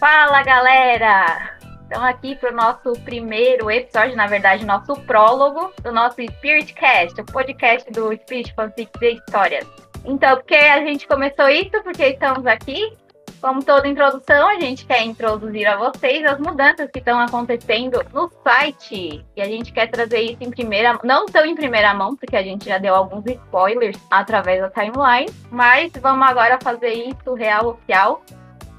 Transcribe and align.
Fala 0.00 0.42
galera! 0.42 1.58
Estamos 1.82 2.08
aqui 2.08 2.34
para 2.34 2.50
o 2.50 2.56
nosso 2.56 2.92
primeiro 3.04 3.70
episódio, 3.70 4.16
na 4.16 4.26
verdade, 4.26 4.64
nosso 4.64 4.96
prólogo 5.02 5.74
do 5.82 5.92
nosso 5.92 6.22
Spiritcast, 6.22 7.20
o 7.20 7.26
podcast 7.26 7.90
do 7.90 8.10
Spirit 8.14 8.54
Fanfic 8.54 8.98
de 8.98 9.10
Histórias. 9.16 9.68
Então, 10.06 10.36
por 10.36 10.46
que 10.46 10.54
a 10.54 10.82
gente 10.86 11.06
começou 11.06 11.50
isso? 11.50 11.82
Porque 11.84 12.02
estamos 12.06 12.46
aqui. 12.46 12.96
Como 13.42 13.62
toda 13.62 13.88
introdução, 13.88 14.48
a 14.48 14.58
gente 14.58 14.86
quer 14.86 15.02
introduzir 15.02 15.66
a 15.66 15.76
vocês 15.76 16.24
as 16.24 16.38
mudanças 16.38 16.90
que 16.90 16.98
estão 16.98 17.20
acontecendo 17.20 18.02
no 18.14 18.30
site. 18.42 19.22
E 19.36 19.42
a 19.42 19.44
gente 19.44 19.70
quer 19.70 19.86
trazer 19.88 20.20
isso 20.20 20.42
em 20.42 20.50
primeira 20.50 20.98
não 21.04 21.26
tão 21.26 21.44
em 21.44 21.54
primeira 21.54 21.92
mão, 21.92 22.16
porque 22.16 22.36
a 22.36 22.42
gente 22.42 22.64
já 22.64 22.78
deu 22.78 22.94
alguns 22.94 23.26
spoilers 23.26 23.98
através 24.10 24.62
da 24.62 24.70
timeline, 24.70 25.30
mas 25.50 25.92
vamos 26.00 26.26
agora 26.26 26.58
fazer 26.62 26.92
isso 26.94 27.34
real 27.34 27.68
oficial 27.68 28.22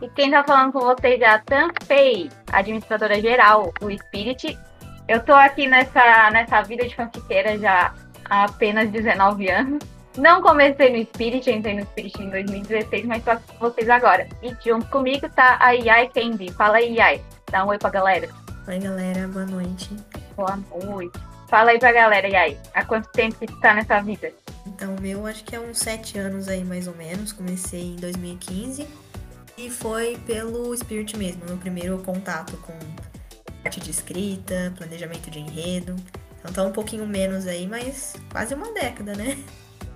e 0.00 0.08
quem 0.10 0.30
tá 0.30 0.42
falando 0.42 0.72
com 0.72 0.80
vocês 0.80 1.20
é 1.20 1.26
a 1.26 1.38
Tanfei, 1.38 2.30
administradora 2.50 3.20
geral 3.20 3.72
do 3.78 3.90
Spirit. 3.90 4.58
Eu 5.06 5.22
tô 5.22 5.34
aqui 5.34 5.66
nessa, 5.66 6.30
nessa 6.30 6.62
vida 6.62 6.86
de 6.88 6.94
fanfiqueira 6.94 7.58
já 7.58 7.92
há 8.28 8.44
apenas 8.44 8.88
19 8.90 9.50
anos. 9.50 9.84
Não 10.16 10.40
comecei 10.40 10.90
no 10.90 11.04
Spirit, 11.04 11.50
entrei 11.50 11.74
no 11.74 11.82
Spirit 11.82 12.22
em 12.22 12.30
2016, 12.30 13.04
mas 13.04 13.22
tô 13.22 13.30
aqui 13.30 13.44
com 13.52 13.58
vocês 13.58 13.88
agora. 13.90 14.26
E 14.42 14.56
junto 14.64 14.86
comigo 14.86 15.28
tá 15.28 15.58
a 15.60 15.72
Yai 15.72 16.08
Candy. 16.08 16.50
Fala 16.52 16.78
aí, 16.78 16.94
Yai. 16.96 17.22
Dá 17.50 17.64
um 17.64 17.68
oi 17.68 17.78
pra 17.78 17.90
galera. 17.90 18.28
Oi, 18.66 18.78
galera. 18.78 19.28
Boa 19.28 19.46
noite. 19.46 19.90
Boa 20.34 20.58
noite. 20.84 21.18
Fala 21.48 21.72
aí 21.72 21.78
pra 21.78 21.92
galera, 21.92 22.26
Yai. 22.26 22.58
Há 22.74 22.84
quanto 22.84 23.10
tempo 23.10 23.38
que 23.38 23.46
tu 23.46 23.60
tá 23.60 23.74
nessa 23.74 24.00
vida? 24.00 24.32
Então, 24.66 24.96
meu, 25.00 25.26
acho 25.26 25.44
que 25.44 25.54
é 25.54 25.60
uns 25.60 25.78
7 25.78 26.18
anos 26.18 26.48
aí, 26.48 26.64
mais 26.64 26.86
ou 26.88 26.94
menos. 26.94 27.32
Comecei 27.32 27.92
em 27.92 27.96
2015 27.96 29.09
e 29.66 29.70
foi 29.70 30.16
pelo 30.26 30.74
Spirit 30.76 31.16
mesmo, 31.16 31.44
meu 31.44 31.58
primeiro 31.58 31.98
contato 31.98 32.56
com 32.58 32.72
arte 33.62 33.78
de 33.80 33.90
escrita, 33.90 34.72
planejamento 34.76 35.30
de 35.30 35.38
enredo. 35.38 35.96
Então 36.38 36.52
tá 36.52 36.62
um 36.62 36.72
pouquinho 36.72 37.06
menos 37.06 37.46
aí, 37.46 37.66
mas 37.66 38.16
quase 38.32 38.54
uma 38.54 38.72
década, 38.72 39.14
né? 39.14 39.36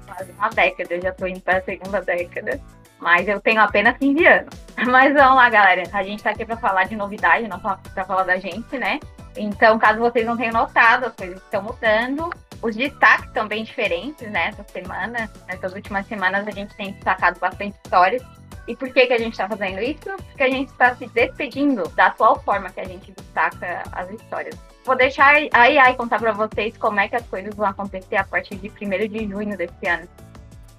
Quase 0.07 0.33
uma 0.33 0.51
década, 0.51 0.95
eu 0.95 1.03
já 1.03 1.13
tô 1.13 1.27
indo 1.27 1.41
para 1.41 1.59
a 1.59 1.63
segunda 1.63 2.03
década. 2.03 2.61
Mas 3.01 3.27
eu 3.27 3.41
tenho 3.41 3.61
apenas 3.61 3.97
15 3.99 4.27
anos. 4.27 4.55
Mas 4.87 5.13
vamos 5.13 5.37
lá, 5.37 5.51
galera. 5.51 5.83
A 5.93 6.03
gente 6.03 6.23
tá 6.23 6.31
aqui 6.31 6.45
para 6.45 6.57
falar 6.57 6.85
de 6.85 6.97
novidade, 6.97 7.47
não 7.49 7.59
para 7.59 8.05
falar 8.05 8.23
da 8.23 8.39
gente, 8.39 8.79
né? 8.79 8.99
Então, 9.37 9.79
caso 9.79 9.99
vocês 9.99 10.25
não 10.25 10.37
tenham 10.37 10.53
notado, 10.53 11.07
as 11.07 11.15
coisas 11.15 11.37
estão 11.37 11.63
mudando. 11.63 12.31
Os 12.63 12.75
destaques 12.75 13.31
são 13.35 13.47
bem 13.47 13.65
diferentes, 13.65 14.31
né? 14.31 14.49
Essa 14.49 14.65
semana, 14.73 15.31
nessas 15.47 15.75
últimas 15.75 16.07
semanas, 16.07 16.47
a 16.47 16.51
gente 16.51 16.75
tem 16.77 16.93
destacado 16.93 17.39
bastante 17.39 17.77
histórias. 17.85 18.23
E 18.67 18.75
por 18.75 18.91
que, 18.91 19.07
que 19.07 19.13
a 19.13 19.19
gente 19.19 19.33
está 19.33 19.49
fazendo 19.49 19.81
isso? 19.81 20.17
Porque 20.29 20.43
a 20.43 20.51
gente 20.51 20.71
está 20.71 20.95
se 20.97 21.07
despedindo 21.09 21.87
da 21.91 22.07
atual 22.07 22.41
forma 22.43 22.71
que 22.71 22.81
a 22.81 22.85
gente 22.85 23.13
destaca 23.13 23.83
as 23.93 24.11
histórias. 24.11 24.57
Vou 24.85 24.97
deixar 24.97 25.35
a 25.53 25.61
AI 25.63 25.95
contar 25.97 26.19
para 26.19 26.33
vocês 26.33 26.77
como 26.77 27.01
é 27.01 27.09
que 27.09 27.17
as 27.17 27.27
coisas 27.27 27.55
vão 27.55 27.67
acontecer 27.67 28.17
a 28.17 28.25
partir 28.25 28.57
de 28.57 28.69
1 28.69 29.09
de 29.09 29.29
junho 29.29 29.57
desse 29.57 29.87
ano. 29.87 30.09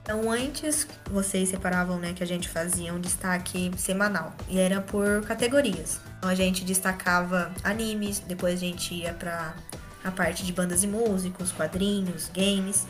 Então, 0.02 0.30
antes 0.30 0.88
vocês 1.10 1.50
separavam, 1.50 1.98
né, 1.98 2.14
que 2.14 2.22
a 2.22 2.28
gente 2.28 2.48
fazia 2.48 2.94
um 2.94 3.00
destaque 3.00 3.72
semanal 3.76 4.34
e 4.48 4.60
era 4.60 4.80
por 4.80 5.26
categorias. 5.26 6.00
Então, 6.20 6.30
a 6.30 6.36
gente 6.36 6.64
destacava 6.64 7.52
animes, 7.64 8.20
depois 8.20 8.54
a 8.54 8.58
gente 8.58 8.94
ia 8.94 9.14
para 9.14 9.56
a 10.04 10.12
parte 10.12 10.46
de 10.46 10.54
bandas 10.54 10.84
e 10.84 10.88
músicos, 10.88 11.52
quadrinhos, 11.52 12.30
games. 12.30 12.86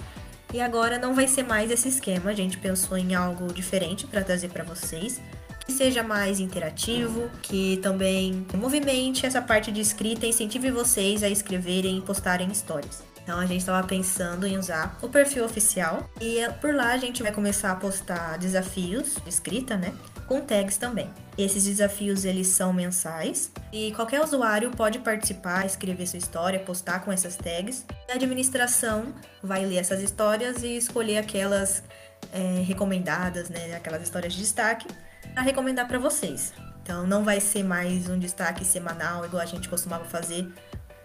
E 0.55 0.61
agora 0.61 0.97
não 0.97 1.13
vai 1.13 1.27
ser 1.27 1.43
mais 1.43 1.69
esse 1.69 1.89
esquema, 1.89 2.29
a 2.29 2.33
gente 2.33 2.57
pensou 2.57 2.97
em 2.97 3.13
algo 3.13 3.51
diferente 3.51 4.07
para 4.07 4.23
trazer 4.23 4.47
para 4.47 4.63
vocês, 4.63 5.19
que 5.65 5.73
seja 5.73 6.01
mais 6.01 6.39
interativo, 6.39 7.29
que 7.41 7.75
também 7.83 8.47
movimente 8.53 9.25
essa 9.25 9.41
parte 9.41 9.69
de 9.69 9.81
escrita 9.81 10.25
e 10.25 10.29
incentive 10.29 10.71
vocês 10.71 11.23
a 11.23 11.29
escreverem 11.29 11.97
e 11.97 12.01
postarem 12.01 12.49
histórias. 12.49 13.03
Então 13.25 13.39
a 13.39 13.45
gente 13.47 13.61
estava 13.61 13.85
pensando 13.85 14.45
em 14.45 14.55
usar 14.55 14.95
o 15.01 15.09
perfil 15.09 15.43
oficial 15.43 16.07
e 16.21 16.47
por 16.61 16.75
lá 16.75 16.93
a 16.93 16.97
gente 16.97 17.23
vai 17.23 17.31
começar 17.31 17.71
a 17.71 17.75
postar 17.75 18.37
desafios 18.37 19.15
de 19.15 19.29
escrita, 19.29 19.75
né? 19.75 19.91
com 20.27 20.41
tags 20.41 20.77
também. 20.77 21.11
Esses 21.37 21.65
desafios 21.65 22.25
eles 22.25 22.47
são 22.47 22.71
mensais 22.71 23.51
e 23.71 23.91
qualquer 23.93 24.21
usuário 24.21 24.71
pode 24.71 24.99
participar, 24.99 25.65
escrever 25.65 26.07
sua 26.07 26.19
história, 26.19 26.59
postar 26.59 26.99
com 27.03 27.11
essas 27.11 27.35
tags. 27.35 27.85
A 28.09 28.13
administração 28.13 29.13
vai 29.43 29.65
ler 29.65 29.77
essas 29.77 30.01
histórias 30.01 30.63
e 30.63 30.77
escolher 30.77 31.17
aquelas 31.17 31.83
é, 32.31 32.61
recomendadas, 32.61 33.49
né, 33.49 33.75
aquelas 33.75 34.03
histórias 34.03 34.33
de 34.33 34.39
destaque, 34.39 34.87
para 35.33 35.43
recomendar 35.43 35.87
para 35.87 35.99
vocês. 35.99 36.53
Então 36.81 37.05
não 37.05 37.23
vai 37.23 37.39
ser 37.39 37.63
mais 37.63 38.09
um 38.09 38.17
destaque 38.17 38.63
semanal 38.63 39.25
igual 39.25 39.41
a 39.41 39.45
gente 39.45 39.67
costumava 39.67 40.05
fazer. 40.05 40.47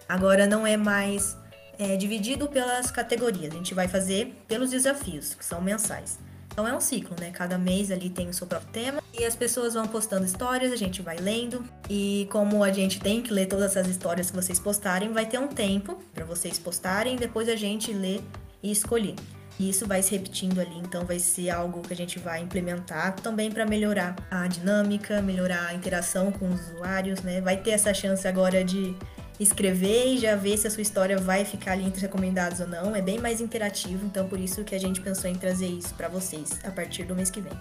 Agora 0.08 0.46
não 0.46 0.66
é 0.66 0.76
mais 0.76 1.36
é, 1.80 1.96
dividido 1.96 2.46
pelas 2.46 2.90
categorias. 2.90 3.54
A 3.54 3.56
gente 3.56 3.72
vai 3.72 3.88
fazer 3.88 4.36
pelos 4.46 4.70
desafios, 4.70 5.34
que 5.34 5.44
são 5.44 5.62
mensais. 5.62 6.18
Então 6.52 6.68
é 6.68 6.76
um 6.76 6.80
ciclo, 6.80 7.16
né? 7.18 7.30
Cada 7.30 7.56
mês 7.56 7.90
ali 7.90 8.10
tem 8.10 8.28
o 8.28 8.34
seu 8.34 8.46
próprio 8.46 8.70
tema 8.70 9.02
e 9.18 9.24
as 9.24 9.34
pessoas 9.34 9.72
vão 9.72 9.86
postando 9.86 10.26
histórias, 10.26 10.72
a 10.72 10.76
gente 10.76 11.00
vai 11.00 11.16
lendo 11.16 11.64
e 11.88 12.28
como 12.30 12.62
a 12.62 12.70
gente 12.70 13.00
tem 13.00 13.22
que 13.22 13.32
ler 13.32 13.46
todas 13.46 13.70
essas 13.76 13.88
histórias 13.88 14.30
que 14.30 14.36
vocês 14.36 14.58
postarem, 14.58 15.10
vai 15.12 15.24
ter 15.24 15.38
um 15.38 15.48
tempo 15.48 15.98
para 16.12 16.24
vocês 16.24 16.58
postarem, 16.58 17.16
depois 17.16 17.48
a 17.48 17.56
gente 17.56 17.92
lê 17.92 18.20
e 18.62 18.70
escolher. 18.70 19.14
E 19.60 19.68
isso 19.68 19.86
vai 19.86 20.02
se 20.02 20.12
repetindo 20.12 20.58
ali, 20.58 20.78
então 20.78 21.04
vai 21.04 21.18
ser 21.18 21.50
algo 21.50 21.82
que 21.82 21.92
a 21.92 21.96
gente 21.96 22.18
vai 22.18 22.40
implementar 22.40 23.14
também 23.16 23.50
para 23.50 23.66
melhorar 23.66 24.16
a 24.30 24.46
dinâmica, 24.46 25.20
melhorar 25.20 25.66
a 25.66 25.74
interação 25.74 26.32
com 26.32 26.48
os 26.48 26.60
usuários, 26.70 27.20
né? 27.20 27.42
Vai 27.42 27.58
ter 27.58 27.72
essa 27.72 27.92
chance 27.92 28.26
agora 28.26 28.64
de 28.64 28.96
escrever 29.40 30.14
e 30.14 30.18
já 30.18 30.36
ver 30.36 30.58
se 30.58 30.66
a 30.66 30.70
sua 30.70 30.82
história 30.82 31.16
vai 31.16 31.44
ficar 31.46 31.72
ali 31.72 31.84
entre 31.84 31.96
os 31.96 32.02
recomendados 32.02 32.60
ou 32.60 32.68
não. 32.68 32.94
É 32.94 33.00
bem 33.00 33.18
mais 33.18 33.40
interativo, 33.40 34.04
então 34.06 34.28
por 34.28 34.38
isso 34.38 34.62
que 34.62 34.74
a 34.74 34.78
gente 34.78 35.00
pensou 35.00 35.30
em 35.30 35.34
trazer 35.34 35.66
isso 35.66 35.94
para 35.94 36.08
vocês 36.08 36.60
a 36.64 36.70
partir 36.70 37.04
do 37.04 37.16
mês 37.16 37.30
que 37.30 37.40
vem. 37.40 37.52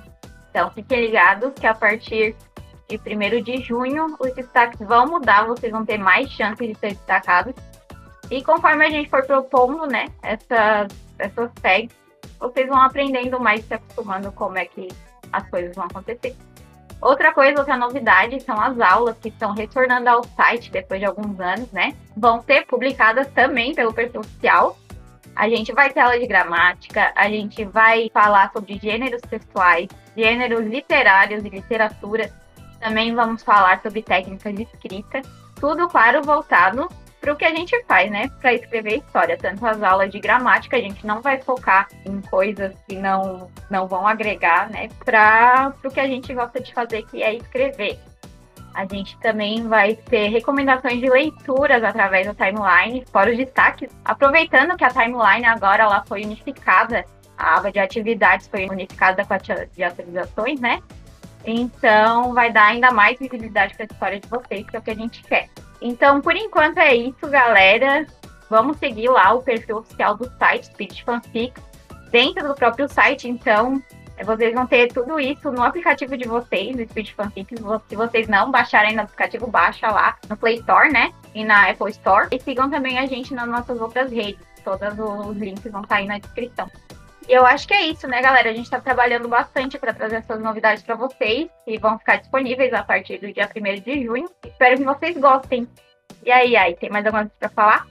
Então 0.50 0.70
fiquem 0.72 1.06
ligados 1.06 1.54
que 1.54 1.66
a 1.66 1.74
partir 1.74 2.36
de 2.90 2.98
1 2.98 3.44
de 3.44 3.62
junho 3.62 4.18
os 4.20 4.34
destaques 4.34 4.80
vão 4.86 5.08
mudar, 5.08 5.46
vocês 5.48 5.72
vão 5.72 5.86
ter 5.86 5.98
mais 5.98 6.30
chances 6.32 6.68
de 6.68 6.76
ser 6.76 6.90
destacados. 6.90 7.54
E 8.30 8.44
conforme 8.44 8.86
a 8.86 8.90
gente 8.90 9.10
for 9.10 9.26
propondo, 9.26 9.88
né, 9.88 10.08
essas, 10.22 10.92
essas 11.18 11.52
tags, 11.62 11.96
vocês 12.40 12.68
vão 12.68 12.82
aprendendo 12.82 13.40
mais, 13.40 13.64
se 13.66 13.74
acostumando 13.74 14.32
como 14.34 14.58
é 14.58 14.66
que 14.66 14.88
as 15.32 15.48
coisas 15.50 15.76
vão 15.76 15.86
acontecer. 15.86 16.36
Outra 17.02 17.34
coisa, 17.34 17.60
outra 17.60 17.78
novidade 17.78 18.42
são 18.42 18.60
as 18.60 18.80
aulas 18.80 19.18
que 19.18 19.30
estão 19.30 19.54
retornando 19.54 20.10
ao 20.10 20.24
site 20.24 20.70
depois 20.70 21.00
de 21.00 21.06
alguns 21.06 21.40
anos, 21.40 21.72
né? 21.72 21.96
Vão 22.16 22.42
ser 22.42 22.66
publicadas 22.66 23.28
também 23.28 23.74
pelo 23.74 23.94
perfil 23.94 24.22
oficial. 24.22 24.78
A 25.34 25.48
gente 25.48 25.72
vai 25.72 25.90
ter 25.92 26.02
aula 26.02 26.20
de 26.20 26.28
gramática, 26.28 27.14
a 27.16 27.30
gente 27.30 27.64
vai 27.64 28.10
falar 28.14 28.52
sobre 28.52 28.78
gêneros 28.78 29.22
textuais, 29.22 29.88
gêneros 30.16 30.66
literários 30.66 31.46
e 31.46 31.50
literatura. 31.50 32.34
Também 32.82 33.16
vamos 33.16 33.44
falar 33.44 33.82
sobre 33.82 34.02
técnicas 34.02 34.54
de 34.54 34.64
escrita. 34.64 35.22
Tudo, 35.56 35.88
claro, 35.88 36.22
voltado 36.22 36.90
para 37.20 37.34
o 37.34 37.36
que 37.36 37.46
a 37.46 37.54
gente 37.54 37.82
faz, 37.84 38.10
né? 38.10 38.30
Para 38.40 38.54
escrever 38.54 38.98
história. 38.98 39.38
Tanto 39.38 39.66
as 39.66 39.82
aulas 39.82 40.12
de 40.12 40.20
gramática, 40.20 40.78
a 40.78 40.82
gente 40.82 41.06
não 41.06 41.22
vai 41.22 41.42
focar 41.42 41.88
em 42.06 42.22
coisas 42.22 42.74
que 42.88 42.96
não, 42.96 43.50
não 43.70 43.88
vão 43.88 44.08
agregar, 44.08 44.70
né? 44.70 44.90
Para 45.04 45.74
o 45.84 45.90
que 45.90 46.00
a 46.00 46.08
gente 46.08 46.34
gosta 46.34 46.60
de 46.60 46.74
fazer, 46.74 47.06
que 47.08 47.22
é 47.22 47.36
escrever. 47.36 48.00
A 48.74 48.86
gente 48.86 49.18
também 49.20 49.68
vai 49.68 49.96
ter 49.96 50.30
recomendações 50.30 51.00
de 51.00 51.10
leituras 51.10 51.84
através 51.84 52.28
da 52.28 52.34
timeline, 52.34 53.04
fora 53.12 53.32
os 53.32 53.38
destaques. 53.38 53.90
Aproveitando 54.06 54.78
que 54.78 54.84
a 54.84 54.90
timeline 54.90 55.46
agora 55.46 55.84
ela 55.84 56.04
foi 56.06 56.24
unificada, 56.24 57.04
a 57.38 57.58
aba 57.58 57.72
de 57.72 57.80
atividades 57.80 58.48
foi 58.48 58.68
unificada 58.70 59.26
com 59.26 59.34
a 59.34 59.38
de 59.38 59.84
atualizações, 59.84 60.60
né? 60.60 60.82
Então 61.46 62.34
vai 62.34 62.52
dar 62.52 62.68
ainda 62.68 62.92
mais 62.92 63.18
visibilidade 63.18 63.74
para 63.74 63.84
a 63.84 63.88
história 63.92 64.20
de 64.20 64.28
vocês, 64.28 64.70
que 64.70 64.76
é 64.76 64.80
o 64.80 64.82
que 64.82 64.92
a 64.92 64.96
gente 64.96 65.24
quer. 65.24 65.50
Então, 65.82 66.22
por 66.22 66.36
enquanto 66.36 66.78
é 66.78 66.96
isso, 66.96 67.28
galera. 67.30 68.06
Vamos 68.50 68.78
seguir 68.78 69.10
lá 69.10 69.34
o 69.34 69.44
perfil 69.44 69.78
oficial 69.78 70.18
do 70.18 70.30
site 70.38 70.66
Spirit 70.66 71.04
Fanfics 71.04 71.64
dentro 72.12 72.48
do 72.48 72.56
próprio 72.56 72.90
site. 72.90 73.30
Então, 73.30 73.82
vocês 74.26 74.54
vão 74.54 74.66
ter 74.66 74.92
tudo 74.92 75.20
isso 75.20 75.52
no 75.52 75.64
aplicativo 75.64 76.18
de 76.18 76.28
vocês, 76.28 76.76
o 76.76 76.84
Spirit 76.90 77.14
Fanfics. 77.14 77.60
Se 77.88 77.96
vocês 77.96 78.28
não 78.28 78.52
baixarem 78.52 78.96
no 78.96 79.04
aplicativo, 79.04 79.48
baixa 79.48 79.90
lá 79.90 80.18
no 80.28 80.36
Play 80.36 80.56
Store, 80.56 80.92
né? 80.92 81.14
E 81.34 81.46
na 81.46 81.70
Apple 81.70 81.92
Store. 81.92 82.28
E 82.32 82.40
sigam 82.40 82.70
também 82.70 82.98
a 82.98 83.06
gente 83.06 83.34
nas 83.34 83.48
nossas 83.48 83.80
outras 83.80 84.12
redes. 84.12 84.40
Todos 84.64 84.94
os 85.00 85.38
links 85.38 85.72
vão 85.72 85.82
estar 85.82 85.98
aí 85.98 86.08
na 86.08 86.18
descrição. 86.18 86.70
E 87.30 87.32
eu 87.32 87.46
acho 87.46 87.68
que 87.68 87.76
é 87.76 87.86
isso, 87.86 88.08
né, 88.08 88.24
galera? 88.24 88.50
A 88.50 88.54
gente 88.54 88.66
está 88.66 88.82
trabalhando 88.82 89.28
bastante 89.28 89.78
para 89.78 89.94
trazer 89.94 90.16
essas 90.16 90.42
novidades 90.42 90.82
para 90.82 90.96
vocês 90.96 91.48
e 91.68 91.78
vão 91.78 92.00
ficar 92.00 92.16
disponíveis 92.16 92.74
a 92.74 92.84
partir 92.84 93.20
do 93.20 93.32
dia 93.32 93.48
1 93.56 93.82
de 93.82 94.04
junho. 94.04 94.28
Espero 94.44 94.78
que 94.78 94.84
vocês 94.84 95.16
gostem. 95.16 95.70
E 96.26 96.32
aí, 96.32 96.58
aí, 96.58 96.76
tem 96.76 96.90
mais 96.90 97.06
alguma 97.06 97.26
coisa 97.26 97.36
para 97.40 97.50
falar? 97.50 97.88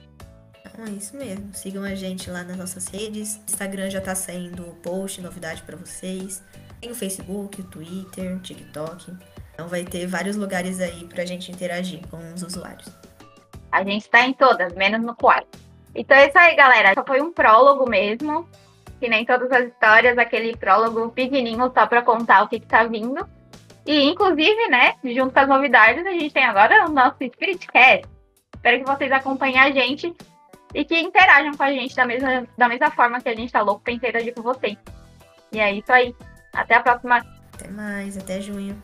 É 0.85 0.89
isso 0.89 1.15
mesmo. 1.15 1.53
Sigam 1.53 1.85
a 1.85 1.95
gente 1.95 2.29
lá 2.29 2.43
nas 2.43 2.57
nossas 2.57 2.89
redes. 2.89 3.37
Instagram 3.47 3.89
já 3.89 4.01
tá 4.01 4.13
saindo 4.13 4.77
post, 4.83 5.21
novidade 5.21 5.61
para 5.61 5.77
vocês. 5.77 6.43
Tem 6.81 6.91
o 6.91 6.95
Facebook, 6.95 7.61
o 7.61 7.63
Twitter, 7.63 8.37
TikTok. 8.41 9.15
Então 9.53 9.69
vai 9.69 9.85
ter 9.85 10.05
vários 10.05 10.35
lugares 10.35 10.81
aí 10.81 11.05
pra 11.05 11.23
gente 11.23 11.49
interagir 11.49 12.05
com 12.09 12.17
os 12.33 12.43
usuários. 12.43 12.89
A 13.71 13.85
gente 13.85 14.09
tá 14.09 14.19
em 14.19 14.33
todas, 14.33 14.73
menos 14.73 15.01
no 15.01 15.15
Quai. 15.15 15.45
Então 15.95 16.17
é 16.17 16.27
isso 16.27 16.37
aí, 16.37 16.57
galera. 16.57 16.93
Só 16.93 17.05
foi 17.05 17.21
um 17.21 17.31
prólogo 17.31 17.89
mesmo. 17.89 18.45
Que 18.99 19.07
nem 19.07 19.25
todas 19.25 19.51
as 19.51 19.67
histórias, 19.67 20.17
aquele 20.17 20.55
prólogo 20.57 21.09
pequenininho 21.09 21.71
só 21.73 21.87
pra 21.87 22.01
contar 22.01 22.43
o 22.43 22.47
que, 22.47 22.59
que 22.59 22.67
tá 22.67 22.83
vindo. 22.83 23.27
E, 23.85 24.03
inclusive, 24.03 24.67
né, 24.67 24.95
junto 25.03 25.33
com 25.33 25.39
as 25.39 25.47
novidades, 25.47 26.05
a 26.05 26.11
gente 26.11 26.33
tem 26.33 26.43
agora 26.43 26.85
o 26.85 26.91
nosso 26.91 27.17
Spirit 27.23 27.65
Cast. 27.67 28.07
Espero 28.55 28.83
que 28.83 28.91
vocês 28.91 29.11
acompanhem 29.11 29.57
a 29.57 29.71
gente 29.71 30.13
e 30.73 30.85
que 30.85 30.99
interajam 30.99 31.53
com 31.55 31.63
a 31.63 31.71
gente 31.71 31.95
da 31.95 32.05
mesma, 32.05 32.47
da 32.57 32.67
mesma 32.67 32.91
forma 32.91 33.21
que 33.21 33.29
a 33.29 33.35
gente 33.35 33.51
tá 33.51 33.61
louco 33.61 33.81
pra 33.81 33.93
interagir 33.93 34.33
com 34.33 34.41
vocês. 34.41 34.77
E 35.51 35.59
é 35.59 35.73
isso 35.73 35.91
aí. 35.91 36.13
Até 36.53 36.75
a 36.75 36.83
próxima. 36.83 37.17
Até 37.53 37.69
mais, 37.69 38.17
até 38.17 38.41
junho. 38.41 38.81